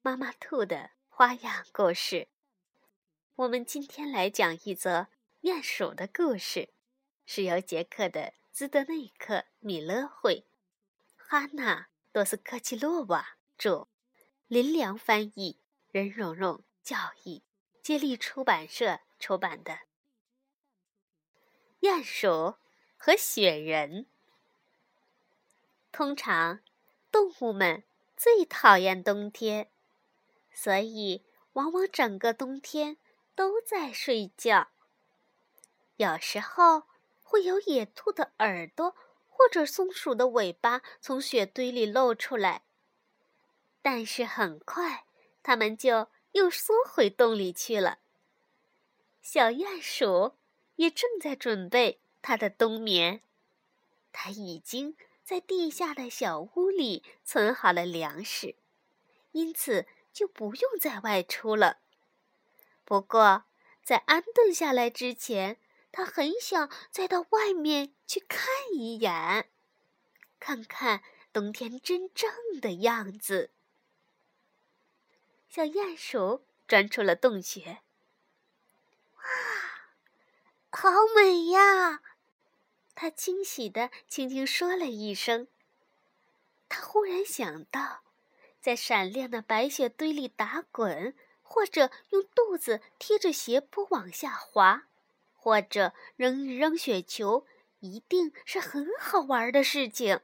[0.00, 2.28] 妈妈兔的花样故事。
[3.34, 5.08] 我们今天来讲一则
[5.42, 6.72] 鼹鼠的故事，
[7.26, 10.46] 是由捷克的兹德内克米勒绘，
[11.16, 13.88] 哈娜多斯科奇洛娃著，
[14.46, 15.58] 林良翻译，
[15.90, 17.42] 任蓉蓉教译，
[17.82, 19.72] 接力出版社出版的
[21.80, 22.56] 《鼹鼠
[22.96, 24.04] 和雪人》。
[25.90, 26.60] 通常，
[27.10, 27.82] 动物们
[28.16, 29.70] 最讨厌冬天。
[30.60, 32.96] 所以，往往整个冬天
[33.36, 34.70] 都在睡觉。
[35.98, 36.82] 有时候
[37.22, 38.96] 会有野兔的耳朵
[39.28, 42.64] 或者松鼠的尾巴从雪堆里露出来，
[43.82, 45.04] 但是很快
[45.44, 48.00] 它们就又缩回洞里去了。
[49.22, 50.34] 小鼹鼠
[50.74, 53.22] 也正在准备它的冬眠，
[54.10, 58.56] 它已经在地下的小屋里存好了粮食，
[59.30, 59.86] 因此。
[60.18, 61.78] 就不用再外出了。
[62.84, 63.44] 不过，
[63.84, 65.60] 在安顿下来之前，
[65.92, 69.48] 他很想再到外面去看一眼，
[70.40, 72.28] 看看冬天真正
[72.60, 73.52] 的样子。
[75.48, 77.82] 小鼹鼠钻出了洞穴。
[79.14, 79.22] 哇，
[80.72, 82.02] 好美呀！
[82.96, 85.46] 他惊喜的轻轻说了一声。
[86.68, 88.02] 他忽然想到。
[88.68, 94.88] 在闪亮的白雪堆里打滚，或者用肚子贴着斜坡往下滑，
[95.32, 97.46] 或者扔一扔雪球，
[97.80, 100.20] 一定是很好玩的事情。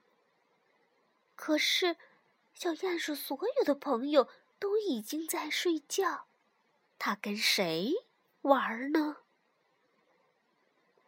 [1.35, 1.97] 可是，
[2.53, 4.29] 小鼹鼠所有的朋友
[4.59, 6.27] 都已经在睡觉，
[6.99, 7.95] 它跟谁
[8.43, 9.23] 玩呢？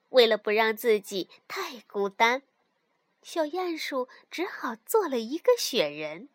[0.09, 2.45] 为了不让自己太孤单，
[3.21, 6.31] 小鼹鼠只好做了一个雪人。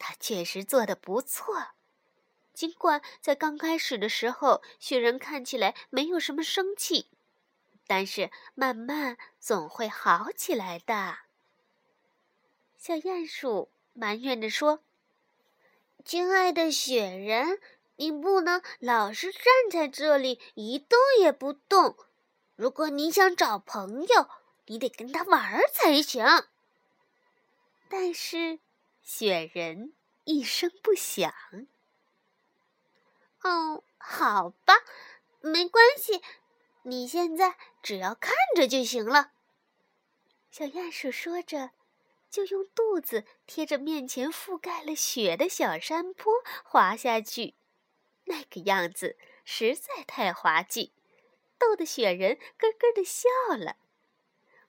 [0.00, 1.68] 他确实做的不错，
[2.54, 7.06] 尽管在刚开始的时候，雪人看起来没有什么生气，
[7.86, 11.18] 但是慢慢总会好起来的。
[12.78, 14.80] 小鼹鼠埋怨着说
[16.02, 17.60] ：“亲爱的雪人，
[17.96, 21.94] 你不能老是站在这里一动也不动。
[22.56, 24.30] 如果你想找朋友，
[24.64, 26.24] 你得跟他玩才行。”
[27.90, 28.60] 但是。
[29.12, 31.34] 雪人一声不响。
[33.42, 34.74] 哦，好吧，
[35.40, 36.22] 没关系，
[36.84, 39.32] 你现在只要看着就行了。
[40.52, 41.72] 小鼹鼠说着，
[42.30, 46.32] 就用肚子贴着面前覆盖了雪的小山坡
[46.62, 47.56] 滑下去。
[48.26, 50.92] 那个样子实在太滑稽，
[51.58, 53.28] 逗得雪人咯咯的笑
[53.58, 53.74] 了。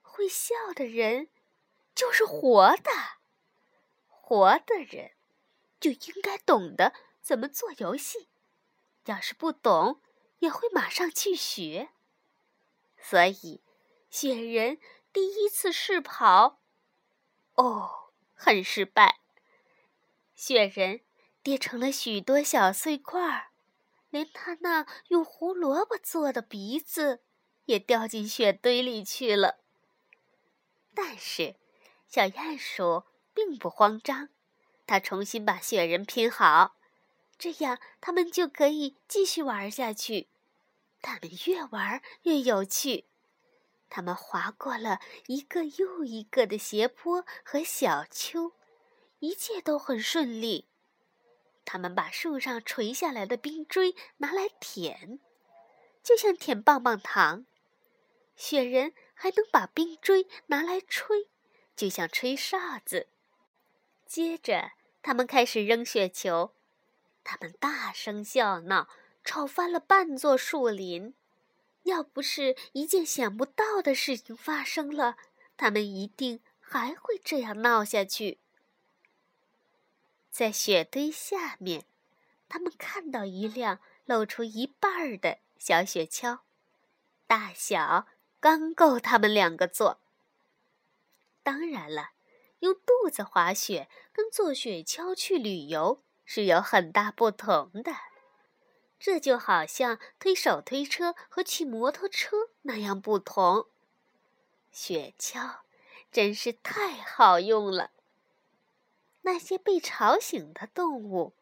[0.01, 1.29] 会笑的人，
[1.93, 3.20] 就是活的。
[4.31, 5.11] 活的人
[5.81, 8.29] 就应该懂得怎么做游戏，
[9.03, 9.99] 要是不懂，
[10.39, 11.89] 也会马上去学。
[12.97, 13.61] 所以，
[14.09, 14.79] 雪人
[15.11, 16.61] 第一次试跑，
[17.55, 19.19] 哦，很失败。
[20.33, 21.01] 雪人
[21.43, 23.51] 跌成了许多小碎块儿，
[24.11, 27.21] 连他那用胡萝卜做的鼻子
[27.65, 29.59] 也掉进雪堆里去了。
[30.95, 31.57] 但是，
[32.07, 33.10] 小鼹鼠。
[33.33, 34.29] 并不慌张，
[34.85, 36.75] 他重新把雪人拼好，
[37.37, 40.27] 这样他们就可以继续玩下去。
[41.01, 43.05] 他们越玩越有趣，
[43.89, 48.53] 他们滑过了一个又一个的斜坡和小丘，
[49.19, 50.67] 一切都很顺利。
[51.65, 55.19] 他们把树上垂下来的冰锥拿来舔，
[56.03, 57.45] 就像舔棒棒糖；
[58.35, 61.29] 雪人还能把冰锥拿来吹，
[61.75, 63.07] 就像吹哨子。
[64.11, 66.51] 接着，他们开始扔雪球，
[67.23, 68.89] 他们大声笑闹，
[69.23, 71.13] 吵翻了半座树林。
[71.83, 75.15] 要不是一件想不到的事情发生了，
[75.55, 78.39] 他们一定还会这样闹下去。
[80.29, 81.85] 在雪堆下面，
[82.49, 86.39] 他们看到一辆露出一半儿的小雪橇，
[87.27, 88.07] 大小
[88.41, 90.01] 刚够他们两个坐。
[91.43, 92.11] 当然了。
[92.61, 97.91] 用肚子滑雪跟坐雪橇去旅游是有很大不同的。
[98.97, 103.67] 这就好像推手推车和骑摩托车那样不同。
[104.71, 105.61] 雪橇
[106.11, 107.91] 真是太好用了。
[109.23, 111.33] 那些被吵醒的动物，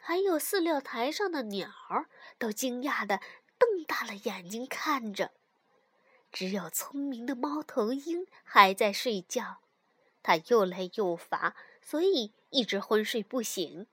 [0.00, 3.20] 还有饲料台上的鸟儿，都惊讶的
[3.58, 5.32] 瞪大了眼睛看着。
[6.32, 9.60] 只有聪明的猫头鹰还在睡觉，
[10.22, 13.86] 他又累又乏，所以一直昏睡不醒。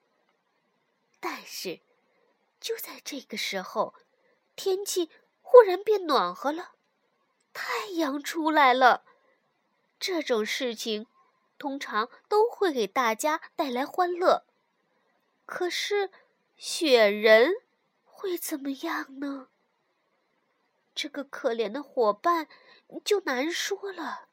[1.19, 1.81] 但是，
[2.59, 3.93] 就在这个时候，
[4.55, 5.09] 天气
[5.41, 6.73] 忽然变暖和了，
[7.53, 9.03] 太阳出来了。
[9.99, 11.07] 这种事情。
[11.57, 14.45] 通常都会给大家带来欢乐，
[15.45, 16.11] 可是
[16.57, 17.53] 雪人
[18.03, 19.47] 会怎么样呢？
[20.93, 22.49] 这个可怜的伙伴
[23.05, 24.27] 就难说了，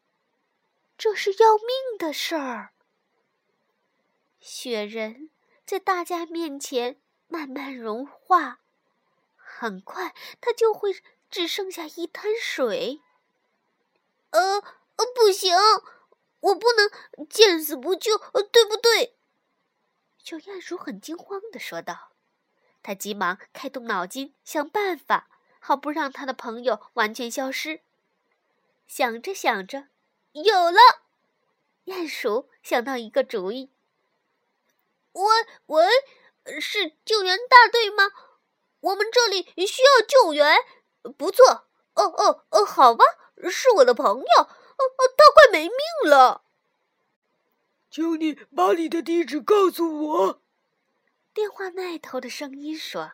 [1.02, 2.74] 这是要命的事儿。
[4.38, 5.30] 雪人
[5.66, 8.60] 在大家面前慢慢融化，
[9.34, 13.00] 很快他就会只剩下一滩水。
[14.30, 15.56] 呃呃，不行。
[16.38, 18.16] 我不能见死不救，
[18.52, 19.16] 对不对？
[20.18, 22.12] 小鼹鼠很惊慌地说道。
[22.80, 25.28] 他急忙开动脑筋，想办法，
[25.58, 27.80] 好不让他的朋友完全消失。
[28.86, 29.88] 想着想着，
[30.32, 30.78] 有了！
[31.84, 33.70] 鼹鼠想到一个主意。
[35.12, 35.22] 喂
[35.66, 35.86] 喂，
[36.60, 38.04] 是救援大队吗？
[38.80, 40.56] 我们这里需要救援。
[41.18, 43.04] 不错，哦哦哦，好吧，
[43.50, 44.42] 是我的朋友。
[44.42, 46.42] 哦哦他快没命了，
[47.90, 50.42] 请你把你的地址告诉我。
[51.34, 53.12] 电话那头的声音说：“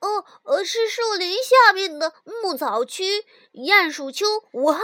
[0.00, 4.80] 哦，呃，是树林下面的牧草区鼹鼠丘五号。”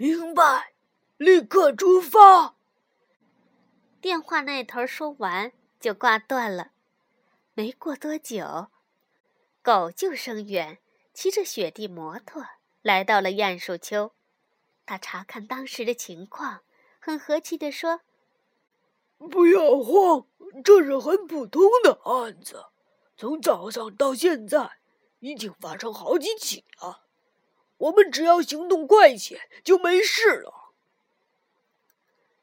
[0.00, 0.72] 明白，
[1.18, 2.56] 立刻出发。
[4.00, 6.70] 电话那头说完就挂断了。
[7.52, 8.68] 没过多久，
[9.60, 10.78] 狗救生员
[11.12, 12.42] 骑着雪地摩托
[12.80, 14.12] 来到了鼹鼠丘。
[14.86, 16.62] 他查看当时的情况，
[16.98, 18.00] 很和气地说
[19.30, 20.26] ：“不要慌，
[20.64, 22.64] 这是很普通的案子。
[23.18, 24.78] 从早上到现在，
[25.18, 27.02] 已经发生好几起了。
[27.80, 30.72] 我们只要行动快些，就没事了。”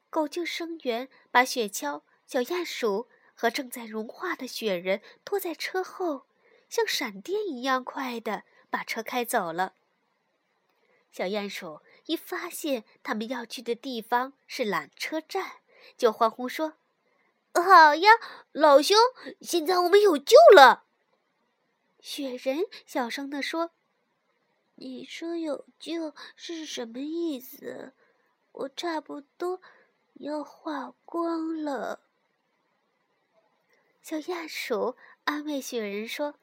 [0.08, 6.26] 狗救生员把雪橇、小鼹鼠和正在融化的雪人拖在车后，
[6.68, 9.74] 像闪电一样快的把车开走了。
[11.10, 11.80] 小鼹鼠。
[12.08, 15.56] 一发现他们要去的地方是缆车站，
[15.98, 16.78] 就欢呼说
[17.52, 18.10] ：“好呀，
[18.52, 18.96] 老兄，
[19.42, 20.86] 现在我们有救了。”
[22.00, 23.72] 雪人小声地说
[24.80, 27.92] ：“你说有救是什么意思？
[28.52, 29.60] 我差不多
[30.14, 32.00] 要化光了。”
[34.00, 36.36] 小鼹鼠安慰雪人说：“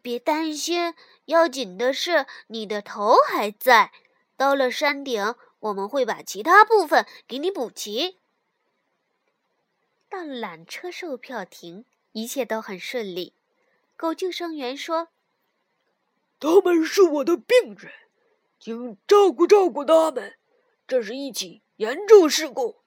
[0.00, 0.94] 别担心，
[1.24, 3.92] 要紧的是你的头还在。”
[4.38, 8.18] 到了山顶，我们会把其他部分给你补齐。
[10.08, 13.34] 到缆车售票亭，一切都很顺利。
[13.96, 15.08] 狗救生员说
[16.40, 17.92] ：“他们是我的病人，
[18.58, 20.36] 请照顾照顾他们。
[20.88, 22.80] 这是一起严重事故。”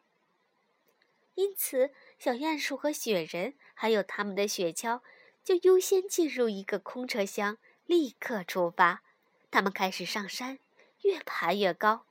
[1.36, 5.02] 因此，小鼹鼠和雪人还有他们的雪橇
[5.44, 9.04] 就优先进入一个空车厢，立刻出发。
[9.50, 10.60] 他们开始上山。
[11.04, 12.06] 越爬越高，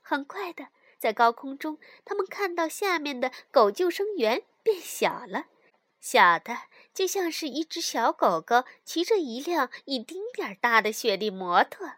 [0.00, 5.48] 很快的，在高空中，他们看到下面的狗救生员变小了，
[6.00, 6.56] 小的
[6.92, 11.94] 就像是一只小狗狗骑着一辆一丁点儿大的雪地摩托，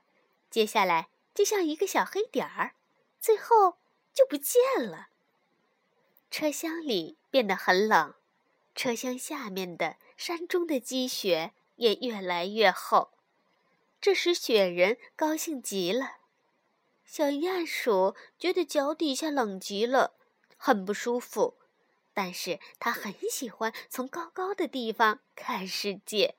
[0.50, 2.75] 接下来就像一个小黑点儿，
[3.18, 3.78] 最后
[4.12, 5.08] 就不见了。
[6.30, 8.14] 车厢里变得很冷，
[8.75, 13.11] 车厢下面的山中的积雪也越来越厚。
[14.00, 16.18] 这时，雪人高兴极了。
[17.04, 20.14] 小鼹鼠觉得脚底下冷极了，
[20.56, 21.58] 很不舒服。
[22.14, 26.37] 但是他很喜欢从高高的地方看世界。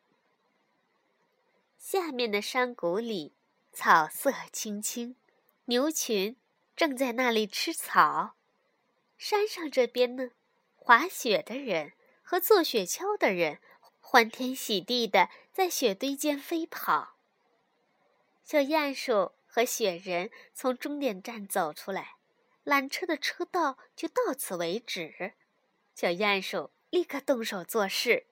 [1.77, 3.33] 下面的山谷里，
[3.71, 5.15] 草色青青，
[5.65, 6.37] 牛群
[6.75, 8.35] 正在那里吃草。
[9.17, 10.31] 山上这边呢，
[10.75, 13.59] 滑雪的人和坐雪橇的人
[13.99, 17.15] 欢天喜地的在雪堆间飞跑。
[18.43, 22.15] 小鼹鼠和雪人从终点站走出来，
[22.65, 25.33] 缆车的车道就到此为止。
[25.93, 28.27] 小鼹鼠立刻动手做事。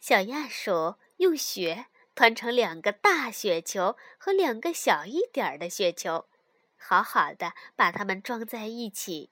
[0.00, 6.28] 小鼹鼠用雪团成两个大雪球和两个小一点儿的雪球，
[6.76, 9.30] 好好的把它们装在一起。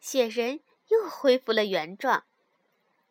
[0.00, 2.24] 雪人又恢复了原状，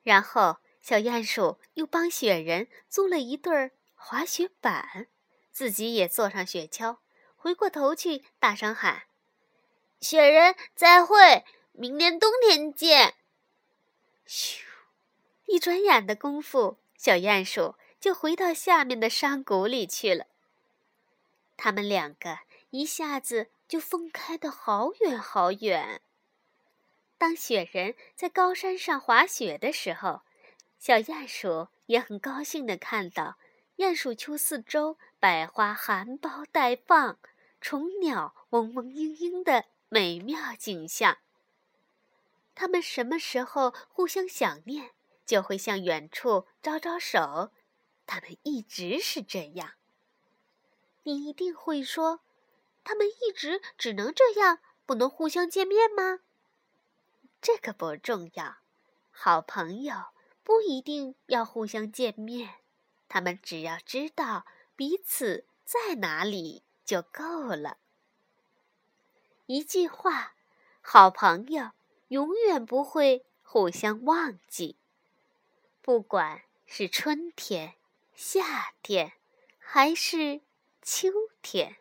[0.02, 5.08] 然后小鼹鼠又帮雪人租了一对滑雪板，
[5.52, 6.98] 自己也坐上雪橇，
[7.36, 9.04] 回过头去大声喊
[10.00, 13.16] ：“雪人再会，明年冬天见。”
[14.28, 14.62] 咻！
[15.46, 20.26] 一转眼的功夫，小鼹鼠就回到下面的山谷里去了。
[21.58, 22.40] 他们两个
[22.72, 26.02] 一下子就分开的好远好远。
[27.18, 30.22] 当雪人在高山上滑雪的时候，
[30.80, 33.38] 小鼹鼠也很高兴地看到
[33.78, 37.18] 鼹鼠丘四周百花含苞待放、
[37.62, 41.18] 虫鸟嗡嗡嘤嘤的美妙景象。
[42.56, 44.92] 他们什么时候互相想念，
[45.26, 47.52] 就会向远处招招手。
[48.08, 49.74] 他们一直是这样。
[51.04, 52.22] 你一定会说，
[52.84, 56.22] 他们一直只能这样，不能互相见面吗？
[57.42, 58.58] 这个不重要，
[59.12, 59.96] 好朋友
[60.44, 62.56] 不一定要互相见面，
[63.08, 64.46] 他们只要知道
[64.76, 67.78] 彼此在哪里就够了。
[69.46, 70.34] 一句话，
[70.82, 71.72] 好朋友
[72.10, 74.78] 永远不会互相忘记，
[75.82, 77.76] 不管是春天、
[78.14, 79.14] 夏天，
[79.58, 80.42] 还是
[80.82, 81.10] 秋
[81.42, 81.78] 天。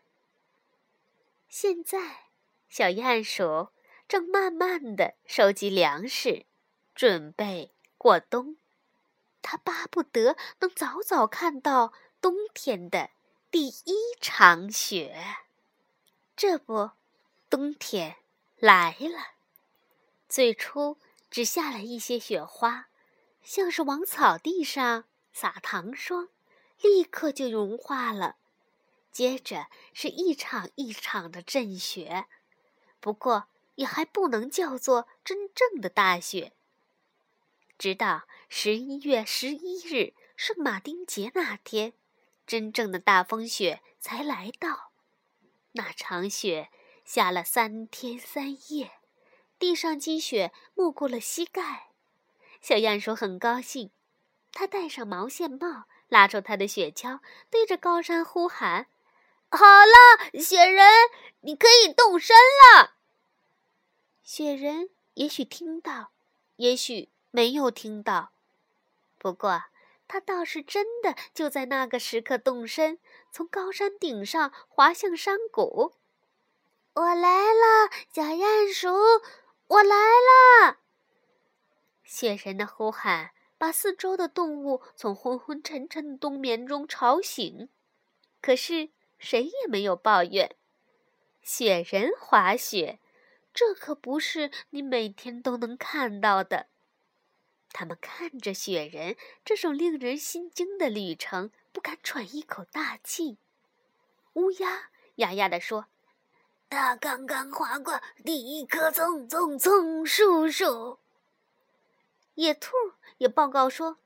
[1.49, 2.29] 现在，
[2.69, 3.69] 小鼹鼠。
[4.07, 6.45] 正慢慢的收集粮食，
[6.95, 8.59] 准备过冬。
[9.41, 13.09] 他巴不得能早早看到冬天的
[13.51, 15.39] 第一场雪。
[16.37, 16.91] 这不，
[17.49, 18.17] 冬天
[18.57, 19.19] 来了。
[20.35, 20.99] 最初
[21.31, 22.89] 只下了一些雪花，
[23.45, 26.29] 像是往草地上撒糖霜，
[26.81, 28.35] 立刻就融化了。
[29.13, 32.27] 接着是一场一场的阵雪，
[32.99, 33.47] 不过。
[33.77, 36.53] 也还不能叫做真正的大雪。
[37.77, 41.93] 直到十一月十一日圣马丁节那天，
[42.47, 44.93] 真正的大风雪才来到。
[45.73, 46.71] 那场雪
[47.05, 48.93] 下了三天三夜，
[49.65, 51.89] 地上积雪没过了膝盖。
[52.61, 53.91] 小鼹鼠很高兴，
[54.53, 58.89] 他戴上毛线帽，拉住他的雪橇，对着高山呼喊
[59.51, 60.87] ：“好了，雪人，
[61.41, 62.97] 你可以动身了。”
[64.23, 66.11] 雪人也许听到，
[66.57, 68.33] 也许没有听到，
[69.17, 69.63] 不过
[70.07, 72.99] 他倒是真的就在那个时刻动身，
[73.33, 75.95] 从高山顶上滑向山谷。
[76.93, 78.89] 我来了，小鼹鼠，
[79.67, 80.79] 我来了！
[82.03, 87.69] 雪人的呼喊把四周的动物从昏昏沉沉的冬眠中吵醒，
[88.41, 90.57] 可是谁也没有抱怨。
[91.43, 93.01] 雪人滑雪。
[93.57, 96.67] 这可不是你每天都能看到的。
[97.71, 103.39] 他们看着雪人这种令人心惊的旅程，不敢喘一口大气。
[104.33, 105.87] 乌鸦哑哑地说
[106.75, 110.99] ：“他刚刚划过第一棵葱葱葱树树。”
[112.35, 112.73] 野兔
[113.19, 113.99] 也报告说：“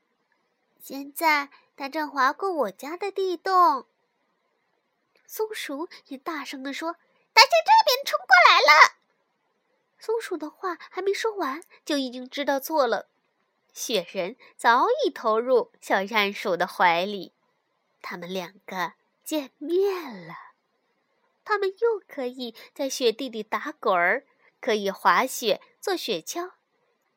[0.79, 3.87] 现在他正划过我家的地洞。”
[5.25, 6.93] 松鼠也大声地说
[7.33, 8.99] ：“他向这边冲过来了。”
[9.99, 13.07] 松鼠的话还没说完，就已经知道错了。
[13.73, 17.33] 雪人早已投入小鼹鼠的怀里，
[18.01, 20.35] 他们两个见面了。
[21.49, 24.27] 他们又可以在雪地里打滚儿，
[24.61, 26.51] 可以滑雪、坐雪橇，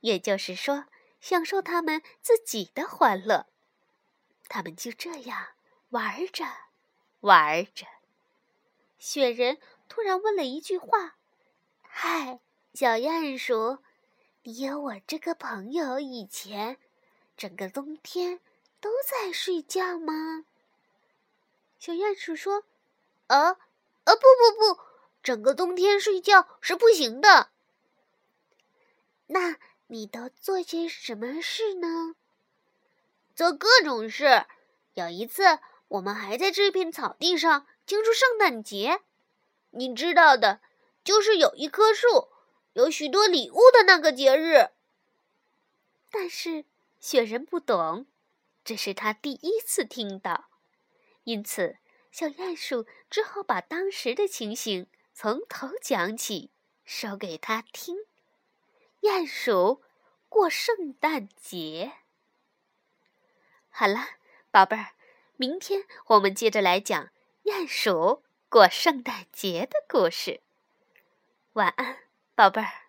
[0.01, 0.87] 也就是说，
[1.21, 3.47] 享受他们自己的欢乐。
[4.49, 5.49] 他们就这样
[5.91, 6.47] 玩着，
[7.21, 7.87] 玩着。
[8.97, 11.19] 雪人突然问了一句话
[11.83, 12.41] ：“嗨。”
[12.73, 13.81] 小鼹鼠，
[14.45, 16.79] 你有我这个朋友以前，
[17.37, 18.41] 整个冬天
[18.81, 20.47] 都在睡觉吗？
[21.79, 22.65] 小鼹鼠说
[23.29, 23.59] ：“哦，
[24.05, 24.81] 呃，不不不，
[25.23, 27.51] 整个冬天睡觉是不行的。
[29.29, 29.57] 那
[29.87, 32.15] 你都做些什么事呢？
[33.35, 34.47] 做各种事。
[34.95, 39.01] 有一次，我们还在这片草地上庆祝圣诞节，
[39.71, 40.61] 你知道的，
[41.03, 42.29] 就是有一棵树。”
[42.75, 44.71] 有许多礼物的那个节日，
[46.11, 46.65] 但是
[46.99, 48.07] 雪人不懂，
[48.65, 50.47] 这是他第一次听到，
[51.25, 51.77] 因此
[52.13, 56.51] 小鼹鼠只好把当时的情形从头讲起，
[56.85, 57.97] 说给他听。
[59.01, 59.83] 鼹鼠
[60.29, 61.93] 过圣诞节，
[63.71, 64.11] 好了，
[64.51, 64.93] 宝贝儿，
[65.37, 67.11] 明天我们接着来讲
[67.45, 70.43] 鼹鼠过圣诞节的故事。
[71.55, 71.97] 晚安。
[72.35, 72.82] 宝贝儿。